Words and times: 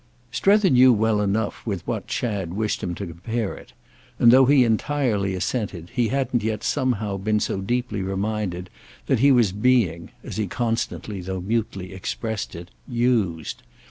Strether 0.31 0.71
knew 0.71 0.91
well 0.91 1.21
enough 1.21 1.63
with 1.63 1.85
what 1.85 2.07
Chad 2.07 2.55
wished 2.55 2.81
him 2.81 2.95
to 2.95 3.05
compare 3.05 3.55
it, 3.55 3.71
and 4.17 4.31
though 4.31 4.45
he 4.47 4.63
entirely 4.63 5.35
assented 5.35 5.91
he 5.93 6.07
hadn't 6.07 6.41
yet 6.41 6.63
somehow 6.63 7.17
been 7.17 7.39
so 7.39 7.61
deeply 7.61 8.01
reminded 8.01 8.71
that 9.05 9.19
he 9.19 9.31
was 9.31 9.51
being, 9.51 10.09
as 10.23 10.37
he 10.37 10.47
constantly 10.47 11.21
though 11.21 11.41
mutely 11.41 11.93
expressed 11.93 12.55
it, 12.55 12.71
used. 12.87 13.61